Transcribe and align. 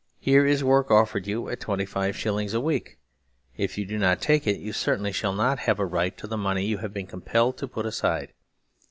"Here 0.18 0.44
is 0.44 0.62
work 0.62 0.90
offered 0.90 1.26
you 1.26 1.48
at 1.48 1.58
twenty 1.60 1.86
five 1.86 2.14
shillings 2.14 2.52
a 2.52 2.60
week. 2.60 2.98
If 3.56 3.78
you 3.78 3.86
do 3.86 3.96
not 3.96 4.20
take 4.20 4.46
it 4.46 4.60
you 4.60 4.74
certainly 4.74 5.12
shall 5.12 5.32
not 5.32 5.60
have 5.60 5.80
a 5.80 5.86
right 5.86 6.14
to 6.18 6.26
the 6.26 6.36
money 6.36 6.66
you 6.66 6.76
have 6.84 6.92
been 6.92 7.06
compelled 7.06 7.56
to 7.56 7.66
put 7.68 7.86
aside. 7.86 8.34